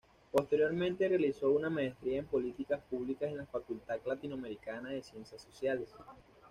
Posteriormente 0.31 1.07
realizó 1.07 1.51
una 1.51 1.69
maestría 1.69 2.17
en 2.17 2.25
políticas 2.25 2.81
públicas 2.89 3.29
en 3.29 3.37
la 3.37 3.45
Facultad 3.45 3.99
Latinoamericana 4.03 4.89
de 4.89 5.03
Ciencias 5.03 5.43
Sociales. 5.43 5.93